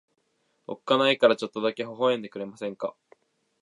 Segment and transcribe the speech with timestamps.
[0.65, 2.95] おっかないからちょっとだけ微笑んでくれませんか。